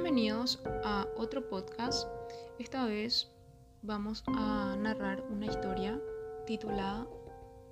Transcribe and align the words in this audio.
Bienvenidos 0.00 0.60
a 0.84 1.08
otro 1.16 1.48
podcast. 1.48 2.06
Esta 2.60 2.84
vez 2.84 3.32
vamos 3.82 4.22
a 4.28 4.76
narrar 4.78 5.24
una 5.28 5.46
historia 5.46 6.00
titulada 6.46 7.04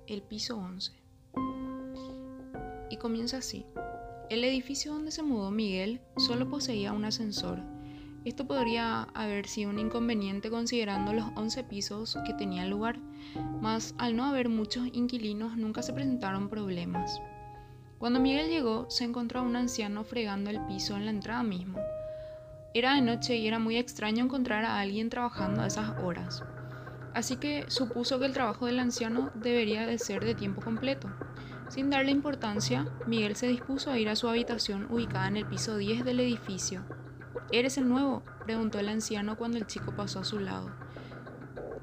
El 0.07 0.21
piso 0.21 0.57
11. 0.57 0.91
Y 2.89 2.97
comienza 2.97 3.37
así. 3.37 3.65
El 4.29 4.43
edificio 4.43 4.91
donde 4.91 5.11
se 5.11 5.23
mudó 5.23 5.51
Miguel 5.51 6.01
solo 6.17 6.49
poseía 6.49 6.91
un 6.91 7.05
ascensor. 7.05 7.61
Esto 8.25 8.45
podría 8.45 9.03
haber 9.13 9.47
sido 9.47 9.69
un 9.69 9.79
inconveniente 9.79 10.49
considerando 10.49 11.13
los 11.13 11.27
11 11.37 11.63
pisos 11.63 12.17
que 12.25 12.33
tenía 12.33 12.63
el 12.63 12.71
lugar, 12.71 12.99
mas 13.61 13.95
al 13.97 14.17
no 14.17 14.25
haber 14.25 14.49
muchos 14.49 14.85
inquilinos 14.91 15.55
nunca 15.55 15.81
se 15.81 15.93
presentaron 15.93 16.49
problemas. 16.49 17.21
Cuando 17.99 18.19
Miguel 18.19 18.49
llegó, 18.49 18.89
se 18.89 19.05
encontró 19.05 19.39
a 19.39 19.43
un 19.43 19.55
anciano 19.55 20.03
fregando 20.03 20.49
el 20.49 20.59
piso 20.65 20.97
en 20.97 21.05
la 21.05 21.11
entrada 21.11 21.41
mismo. 21.41 21.79
Era 22.73 22.93
de 22.95 23.01
noche 23.01 23.37
y 23.37 23.47
era 23.47 23.59
muy 23.59 23.77
extraño 23.77 24.23
encontrar 24.23 24.65
a 24.65 24.79
alguien 24.79 25.09
trabajando 25.09 25.61
a 25.61 25.67
esas 25.67 25.91
horas. 26.03 26.43
Así 27.13 27.37
que 27.37 27.65
supuso 27.69 28.19
que 28.19 28.25
el 28.25 28.33
trabajo 28.33 28.65
del 28.65 28.79
anciano 28.79 29.31
debería 29.33 29.87
de 29.87 29.97
ser 29.97 30.23
de 30.23 30.35
tiempo 30.35 30.61
completo. 30.61 31.09
Sin 31.69 31.89
darle 31.89 32.11
importancia, 32.11 32.87
Miguel 33.05 33.35
se 33.35 33.47
dispuso 33.47 33.91
a 33.91 33.97
ir 33.97 34.09
a 34.09 34.15
su 34.15 34.29
habitación 34.29 34.87
ubicada 34.89 35.27
en 35.27 35.37
el 35.37 35.45
piso 35.45 35.77
10 35.77 36.05
del 36.05 36.19
edificio. 36.19 36.83
¿Eres 37.51 37.77
el 37.77 37.89
nuevo? 37.89 38.23
preguntó 38.45 38.79
el 38.79 38.89
anciano 38.89 39.35
cuando 39.35 39.57
el 39.57 39.67
chico 39.67 39.93
pasó 39.95 40.19
a 40.19 40.23
su 40.23 40.39
lado. 40.39 40.69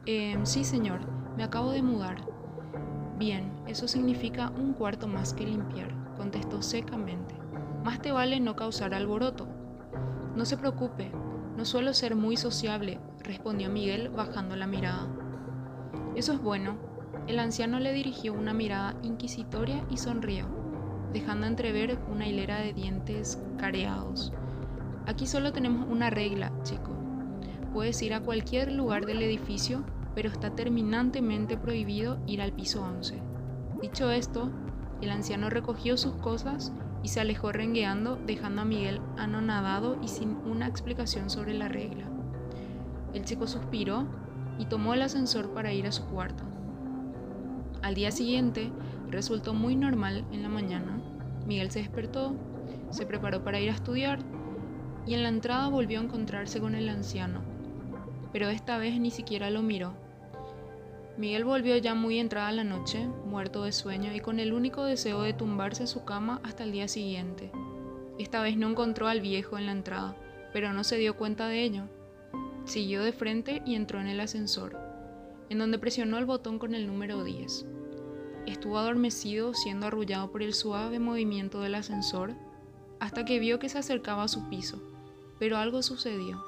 Eh, 0.07 0.39
sí, 0.45 0.65
señor, 0.65 1.01
me 1.37 1.45
acabo 1.45 1.73
de 1.73 1.83
mudar. 1.83 2.25
Bien, 3.19 3.53
eso 3.67 3.89
significa 3.89 4.51
un 4.51 4.73
cuarto 4.73 5.09
más 5.09 5.35
que 5.35 5.45
limpiar 5.45 6.05
contestó 6.15 6.63
secamente. 6.63 7.35
Más 7.85 8.01
te 8.01 8.13
vale 8.13 8.41
no 8.41 8.57
causar 8.57 8.95
alboroto. 8.95 9.47
No 10.37 10.45
se 10.45 10.57
preocupe, 10.57 11.13
no 11.57 11.65
suelo 11.65 11.95
ser 11.95 12.17
muy 12.17 12.37
sociable, 12.37 12.99
respondió 13.21 13.71
Miguel 13.71 14.09
bajando 14.09 14.57
la 14.57 14.67
mirada. 14.67 15.07
Eso 16.17 16.33
es 16.33 16.43
bueno. 16.43 16.77
El 17.29 17.39
anciano 17.39 17.79
le 17.79 17.93
dirigió 17.93 18.35
una 18.35 18.53
mirada 18.53 18.97
inquisitoria 19.03 19.85
y 19.91 19.97
sonrió, 19.97 20.47
dejando 21.13 21.47
entrever 21.47 21.99
una 22.11 22.27
hilera 22.27 22.59
de 22.59 22.73
dientes 22.73 23.41
careados. 23.59 24.33
Aquí 25.07 25.29
solo 25.29 25.53
tenemos 25.53 25.87
una 25.89 26.11
regla, 26.11 26.53
chico. 26.65 26.91
Puedes 27.73 28.03
ir 28.03 28.13
a 28.13 28.21
cualquier 28.21 28.73
lugar 28.73 29.07
del 29.07 29.23
edificio, 29.23 29.85
pero 30.17 30.29
está 30.29 30.51
terminantemente 30.51 31.57
prohibido 31.57 32.19
ir 32.27 32.43
al 32.43 32.53
piso 32.53 32.83
11. 32.83 33.23
Dicho 33.81 34.11
esto, 34.11 34.51
el 35.01 35.11
anciano 35.11 35.49
recogió 35.49 35.97
sus 35.97 36.15
cosas 36.15 36.73
y 37.05 37.09
se 37.09 37.21
alejó 37.21 37.53
rengueando, 37.53 38.17
dejando 38.17 38.63
a 38.63 38.65
Miguel 38.65 39.01
anonadado 39.19 39.99
y 40.03 40.09
sin 40.09 40.39
una 40.47 40.67
explicación 40.67 41.29
sobre 41.29 41.53
la 41.53 41.69
regla. 41.69 42.07
El 43.13 43.25
chico 43.25 43.47
suspiró 43.47 44.07
y 44.59 44.65
tomó 44.65 44.95
el 44.95 45.03
ascensor 45.03 45.53
para 45.53 45.73
ir 45.75 45.87
a 45.87 45.93
su 45.93 46.07
cuarto. 46.07 46.43
Al 47.83 47.95
día 47.95 48.11
siguiente 48.11 48.73
resultó 49.11 49.53
muy 49.53 49.77
normal 49.77 50.25
en 50.33 50.43
la 50.43 50.49
mañana. 50.49 50.99
Miguel 51.47 51.71
se 51.71 51.81
despertó, 51.81 52.35
se 52.91 53.05
preparó 53.05 53.45
para 53.45 53.61
ir 53.61 53.69
a 53.71 53.75
estudiar 53.75 54.21
y 55.07 55.13
en 55.13 55.23
la 55.23 55.29
entrada 55.29 55.69
volvió 55.69 56.01
a 56.01 56.05
encontrarse 56.05 56.59
con 56.59 56.75
el 56.75 56.89
anciano, 56.89 57.43
pero 58.33 58.49
esta 58.49 58.79
vez 58.79 58.99
ni 58.99 59.11
siquiera 59.11 59.51
lo 59.51 59.61
miró. 59.61 59.93
Miguel 61.17 61.45
volvió 61.45 61.77
ya 61.77 61.95
muy 61.95 62.19
entrada 62.19 62.51
la 62.51 62.65
noche, 62.65 63.07
muerto 63.25 63.63
de 63.63 63.71
sueño 63.71 64.13
y 64.13 64.19
con 64.19 64.41
el 64.41 64.53
único 64.53 64.83
deseo 64.83 65.23
de 65.23 65.33
tumbarse 65.33 65.85
a 65.85 65.87
su 65.87 66.05
cama 66.05 66.41
hasta 66.43 66.65
el 66.65 66.73
día 66.73 66.89
siguiente. 66.89 67.53
Esta 68.19 68.43
vez 68.43 68.57
no 68.57 68.69
encontró 68.69 69.07
al 69.07 69.21
viejo 69.21 69.57
en 69.57 69.67
la 69.67 69.73
entrada, 69.73 70.17
pero 70.53 70.73
no 70.73 70.83
se 70.83 70.97
dio 70.99 71.17
cuenta 71.17 71.47
de 71.47 71.63
ello. 71.63 71.85
Siguió 72.65 73.01
de 73.01 73.13
frente 73.13 73.63
y 73.65 73.77
entró 73.77 74.01
en 74.01 74.09
el 74.09 74.19
ascensor, 74.19 74.77
en 75.51 75.59
donde 75.59 75.79
presionó 75.79 76.19
el 76.19 76.25
botón 76.25 76.59
con 76.59 76.75
el 76.75 76.89
número 76.89 77.23
10. 77.23 77.65
Estuvo 78.47 78.77
adormecido, 78.77 79.55
siendo 79.55 79.87
arrullado 79.87 80.33
por 80.33 80.43
el 80.43 80.53
suave 80.53 80.99
movimiento 80.99 81.61
del 81.61 81.77
ascensor, 81.77 82.35
hasta 82.99 83.25
que 83.25 83.39
vio 83.39 83.61
que 83.61 83.69
se 83.69 83.79
acercaba 83.79 84.25
a 84.25 84.29
su 84.29 84.49
piso, 84.49 84.83
pero 85.39 85.59
algo 85.59 85.81
sucedió. 85.83 86.43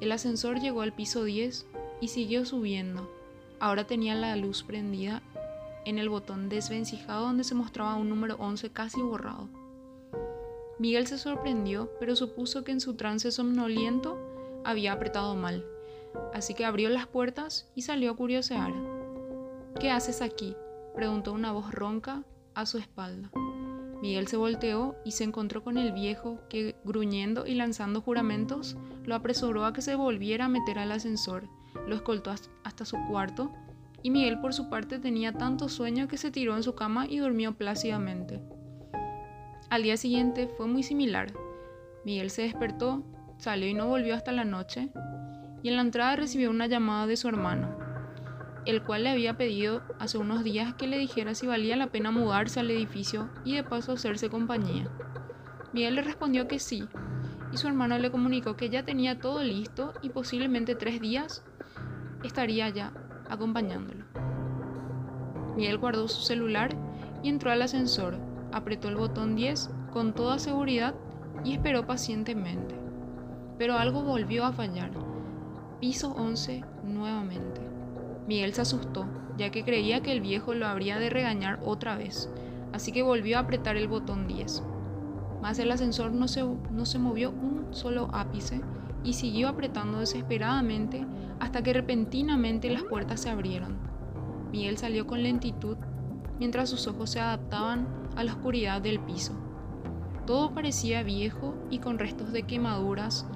El 0.00 0.12
ascensor 0.12 0.60
llegó 0.60 0.80
al 0.80 0.94
piso 0.94 1.24
10 1.24 1.66
y 2.00 2.08
siguió 2.08 2.46
subiendo 2.46 3.15
Ahora 3.58 3.86
tenía 3.86 4.14
la 4.14 4.36
luz 4.36 4.62
prendida 4.62 5.22
en 5.86 5.98
el 5.98 6.08
botón 6.08 6.48
desvencijado 6.48 7.26
donde 7.26 7.44
se 7.44 7.54
mostraba 7.54 7.94
un 7.94 8.08
número 8.08 8.36
11 8.38 8.70
casi 8.70 9.00
borrado. 9.00 9.48
Miguel 10.78 11.06
se 11.06 11.16
sorprendió, 11.16 11.90
pero 11.98 12.16
supuso 12.16 12.64
que 12.64 12.72
en 12.72 12.80
su 12.80 12.94
trance 12.96 13.30
somnoliento 13.32 14.18
había 14.64 14.92
apretado 14.92 15.34
mal, 15.36 15.64
así 16.34 16.52
que 16.52 16.66
abrió 16.66 16.90
las 16.90 17.06
puertas 17.06 17.70
y 17.74 17.82
salió 17.82 18.10
a 18.10 18.16
curiosear. 18.16 18.74
¿Qué 19.80 19.90
haces 19.90 20.20
aquí? 20.20 20.54
preguntó 20.94 21.32
una 21.32 21.52
voz 21.52 21.72
ronca 21.72 22.24
a 22.54 22.66
su 22.66 22.76
espalda. 22.76 23.30
Miguel 24.02 24.28
se 24.28 24.36
volteó 24.36 24.96
y 25.04 25.12
se 25.12 25.24
encontró 25.24 25.64
con 25.64 25.78
el 25.78 25.92
viejo 25.92 26.40
que, 26.50 26.76
gruñendo 26.84 27.46
y 27.46 27.54
lanzando 27.54 28.02
juramentos, 28.02 28.76
lo 29.04 29.14
apresuró 29.14 29.64
a 29.64 29.72
que 29.72 29.80
se 29.80 29.94
volviera 29.94 30.46
a 30.46 30.50
meter 30.50 30.78
al 30.78 30.92
ascensor 30.92 31.48
lo 31.86 31.94
escoltó 31.94 32.32
hasta 32.64 32.84
su 32.84 32.96
cuarto 33.08 33.52
y 34.02 34.10
Miguel 34.10 34.38
por 34.38 34.54
su 34.54 34.68
parte 34.68 34.98
tenía 34.98 35.32
tanto 35.32 35.68
sueño 35.68 36.08
que 36.08 36.16
se 36.16 36.30
tiró 36.30 36.56
en 36.56 36.62
su 36.62 36.74
cama 36.74 37.06
y 37.08 37.18
durmió 37.18 37.56
plácidamente. 37.56 38.40
Al 39.68 39.82
día 39.82 39.96
siguiente 39.96 40.48
fue 40.56 40.68
muy 40.68 40.84
similar. 40.84 41.32
Miguel 42.04 42.30
se 42.30 42.42
despertó, 42.42 43.02
salió 43.38 43.68
y 43.68 43.74
no 43.74 43.88
volvió 43.88 44.14
hasta 44.14 44.30
la 44.30 44.44
noche, 44.44 44.90
y 45.62 45.68
en 45.68 45.76
la 45.76 45.82
entrada 45.82 46.14
recibió 46.14 46.50
una 46.50 46.68
llamada 46.68 47.08
de 47.08 47.16
su 47.16 47.26
hermano, 47.26 47.76
el 48.64 48.82
cual 48.84 49.02
le 49.02 49.10
había 49.10 49.36
pedido 49.36 49.82
hace 49.98 50.18
unos 50.18 50.44
días 50.44 50.74
que 50.74 50.86
le 50.86 50.98
dijera 50.98 51.34
si 51.34 51.48
valía 51.48 51.76
la 51.76 51.88
pena 51.88 52.12
mudarse 52.12 52.60
al 52.60 52.70
edificio 52.70 53.28
y 53.44 53.56
de 53.56 53.64
paso 53.64 53.92
hacerse 53.92 54.30
compañía. 54.30 54.88
Miguel 55.72 55.96
le 55.96 56.02
respondió 56.02 56.46
que 56.46 56.60
sí, 56.60 56.84
y 57.52 57.56
su 57.56 57.66
hermano 57.66 57.98
le 57.98 58.12
comunicó 58.12 58.56
que 58.56 58.70
ya 58.70 58.84
tenía 58.84 59.18
todo 59.18 59.42
listo 59.42 59.94
y 60.00 60.10
posiblemente 60.10 60.76
tres 60.76 61.00
días 61.00 61.44
estaría 62.22 62.68
ya 62.70 62.92
acompañándolo. 63.28 64.04
Miguel 65.56 65.78
guardó 65.78 66.08
su 66.08 66.22
celular 66.22 66.70
y 67.22 67.28
entró 67.28 67.50
al 67.50 67.62
ascensor, 67.62 68.18
apretó 68.52 68.88
el 68.88 68.96
botón 68.96 69.36
10 69.36 69.70
con 69.92 70.12
toda 70.12 70.38
seguridad 70.38 70.94
y 71.44 71.54
esperó 71.54 71.86
pacientemente. 71.86 72.74
Pero 73.58 73.78
algo 73.78 74.02
volvió 74.02 74.44
a 74.44 74.52
fallar. 74.52 74.90
Piso 75.80 76.12
11 76.12 76.64
nuevamente. 76.84 77.60
Miguel 78.26 78.52
se 78.54 78.62
asustó, 78.62 79.06
ya 79.38 79.50
que 79.50 79.64
creía 79.64 80.02
que 80.02 80.12
el 80.12 80.20
viejo 80.20 80.54
lo 80.54 80.66
habría 80.66 80.98
de 80.98 81.10
regañar 81.10 81.60
otra 81.64 81.96
vez, 81.96 82.30
así 82.72 82.92
que 82.92 83.02
volvió 83.02 83.36
a 83.36 83.40
apretar 83.40 83.76
el 83.76 83.88
botón 83.88 84.26
10. 84.26 84.62
Mas 85.42 85.58
el 85.58 85.70
ascensor 85.70 86.12
no 86.12 86.28
se, 86.28 86.42
no 86.44 86.86
se 86.86 86.98
movió 86.98 87.30
un 87.30 87.68
solo 87.70 88.08
ápice 88.12 88.60
y 89.04 89.12
siguió 89.12 89.48
apretando 89.48 90.00
desesperadamente 90.00 91.06
hasta 91.38 91.62
que 91.62 91.72
repentinamente 91.72 92.70
las 92.70 92.82
puertas 92.82 93.20
se 93.20 93.30
abrieron. 93.30 93.76
Miguel 94.50 94.78
salió 94.78 95.06
con 95.06 95.22
lentitud 95.22 95.76
mientras 96.38 96.68
sus 96.70 96.86
ojos 96.86 97.10
se 97.10 97.20
adaptaban 97.20 97.86
a 98.16 98.24
la 98.24 98.32
oscuridad 98.32 98.80
del 98.80 99.00
piso. 99.00 99.32
Todo 100.26 100.52
parecía 100.52 101.02
viejo 101.02 101.54
y 101.70 101.78
con 101.78 101.98
restos 101.98 102.32
de 102.32 102.42
quemaduras 102.42 103.26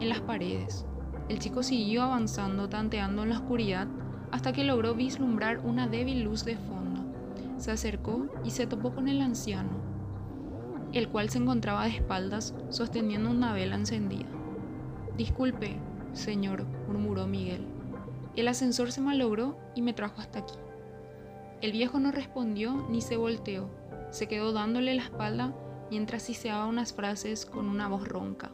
en 0.00 0.08
las 0.08 0.20
paredes. 0.20 0.84
El 1.28 1.38
chico 1.38 1.62
siguió 1.62 2.02
avanzando 2.02 2.68
tanteando 2.68 3.22
en 3.22 3.30
la 3.30 3.36
oscuridad 3.38 3.88
hasta 4.30 4.52
que 4.52 4.64
logró 4.64 4.94
vislumbrar 4.94 5.60
una 5.60 5.86
débil 5.86 6.22
luz 6.22 6.44
de 6.44 6.56
fondo. 6.56 7.00
Se 7.56 7.70
acercó 7.70 8.26
y 8.44 8.50
se 8.50 8.66
topó 8.66 8.94
con 8.94 9.08
el 9.08 9.22
anciano, 9.22 9.70
el 10.94 11.08
cual 11.08 11.28
se 11.28 11.38
encontraba 11.38 11.84
de 11.84 11.90
espaldas 11.90 12.54
sosteniendo 12.70 13.30
una 13.30 13.52
vela 13.52 13.74
encendida. 13.74 14.28
Disculpe, 15.16 15.76
señor, 16.12 16.64
murmuró 16.86 17.26
Miguel. 17.26 17.66
El 18.36 18.48
ascensor 18.48 18.92
se 18.92 19.00
malogró 19.00 19.58
y 19.74 19.82
me 19.82 19.92
trajo 19.92 20.20
hasta 20.20 20.40
aquí. 20.40 20.54
El 21.60 21.72
viejo 21.72 21.98
no 21.98 22.12
respondió 22.12 22.86
ni 22.90 23.00
se 23.00 23.16
volteó. 23.16 23.68
Se 24.10 24.28
quedó 24.28 24.52
dándole 24.52 24.94
la 24.94 25.02
espalda 25.02 25.54
mientras 25.90 26.22
siseaba 26.22 26.66
unas 26.66 26.92
frases 26.92 27.46
con 27.46 27.68
una 27.68 27.88
voz 27.88 28.06
ronca. 28.06 28.52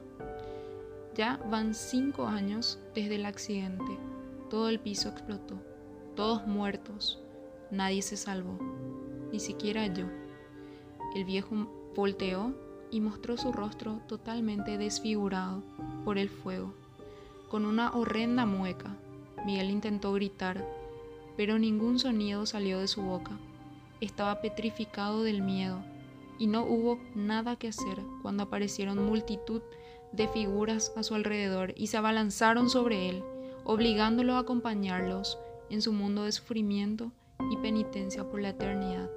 Ya 1.14 1.40
van 1.50 1.74
cinco 1.74 2.26
años 2.26 2.78
desde 2.94 3.16
el 3.16 3.26
accidente. 3.26 3.98
Todo 4.48 4.68
el 4.68 4.80
piso 4.80 5.08
explotó. 5.08 5.60
Todos 6.14 6.46
muertos. 6.46 7.22
Nadie 7.70 8.02
se 8.02 8.16
salvó. 8.16 8.58
Ni 9.32 9.40
siquiera 9.40 9.86
yo. 9.86 10.06
El 11.14 11.24
viejo 11.24 11.79
volteó 11.94 12.54
y 12.90 13.00
mostró 13.00 13.36
su 13.36 13.52
rostro 13.52 14.00
totalmente 14.06 14.78
desfigurado 14.78 15.62
por 16.04 16.18
el 16.18 16.28
fuego. 16.28 16.74
Con 17.48 17.66
una 17.66 17.92
horrenda 17.96 18.46
mueca, 18.46 18.96
Miguel 19.44 19.70
intentó 19.70 20.12
gritar, 20.12 20.64
pero 21.36 21.58
ningún 21.58 21.98
sonido 21.98 22.46
salió 22.46 22.78
de 22.80 22.88
su 22.88 23.02
boca. 23.02 23.38
Estaba 24.00 24.40
petrificado 24.40 25.22
del 25.22 25.42
miedo 25.42 25.78
y 26.38 26.46
no 26.46 26.64
hubo 26.64 26.98
nada 27.14 27.56
que 27.56 27.68
hacer 27.68 27.98
cuando 28.22 28.44
aparecieron 28.44 29.04
multitud 29.04 29.62
de 30.12 30.28
figuras 30.28 30.92
a 30.96 31.02
su 31.02 31.14
alrededor 31.14 31.74
y 31.76 31.88
se 31.88 31.96
abalanzaron 31.96 32.70
sobre 32.70 33.08
él, 33.08 33.22
obligándolo 33.64 34.34
a 34.34 34.40
acompañarlos 34.40 35.38
en 35.70 35.82
su 35.82 35.92
mundo 35.92 36.24
de 36.24 36.32
sufrimiento 36.32 37.12
y 37.50 37.56
penitencia 37.58 38.28
por 38.28 38.40
la 38.40 38.50
eternidad. 38.50 39.10